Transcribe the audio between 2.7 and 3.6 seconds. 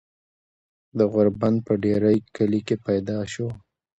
پيدا شو۔